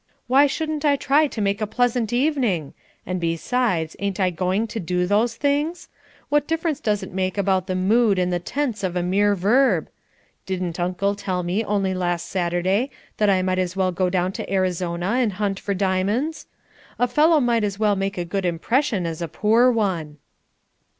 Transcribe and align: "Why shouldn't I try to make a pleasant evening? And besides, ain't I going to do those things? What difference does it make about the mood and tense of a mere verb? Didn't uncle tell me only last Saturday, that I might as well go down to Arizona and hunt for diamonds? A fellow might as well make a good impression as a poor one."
"Why 0.25 0.47
shouldn't 0.47 0.83
I 0.83 0.95
try 0.95 1.27
to 1.27 1.41
make 1.41 1.61
a 1.61 1.67
pleasant 1.67 2.11
evening? 2.11 2.73
And 3.05 3.21
besides, 3.21 3.95
ain't 3.99 4.19
I 4.19 4.31
going 4.31 4.65
to 4.65 4.79
do 4.79 5.05
those 5.05 5.35
things? 5.35 5.89
What 6.29 6.47
difference 6.47 6.79
does 6.79 7.03
it 7.03 7.13
make 7.13 7.37
about 7.37 7.67
the 7.67 7.75
mood 7.75 8.17
and 8.17 8.33
tense 8.43 8.83
of 8.83 8.95
a 8.95 9.03
mere 9.03 9.35
verb? 9.35 9.89
Didn't 10.47 10.79
uncle 10.79 11.13
tell 11.13 11.43
me 11.43 11.63
only 11.63 11.93
last 11.93 12.25
Saturday, 12.25 12.89
that 13.17 13.29
I 13.29 13.43
might 13.43 13.59
as 13.59 13.75
well 13.75 13.91
go 13.91 14.09
down 14.09 14.31
to 14.31 14.51
Arizona 14.51 15.05
and 15.19 15.33
hunt 15.33 15.59
for 15.59 15.75
diamonds? 15.75 16.47
A 16.97 17.07
fellow 17.07 17.39
might 17.39 17.63
as 17.63 17.77
well 17.77 17.95
make 17.95 18.17
a 18.17 18.25
good 18.25 18.43
impression 18.43 19.05
as 19.05 19.21
a 19.21 19.27
poor 19.27 19.69
one." 19.71 20.17